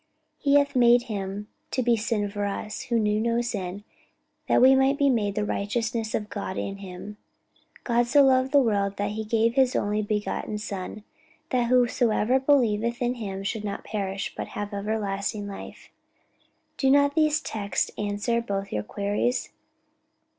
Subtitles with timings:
[0.39, 3.83] 'He hath made him to be sin for us, who knew no sin;
[4.47, 7.17] that we might be made the righteousness of God in him.'
[7.83, 11.03] 'God so loved the world, that he gave his only begotten Son,
[11.51, 15.91] that whosoever believeth in him should not perish, but have everlasting life.'
[16.77, 19.51] Do not these texts answer both your queries?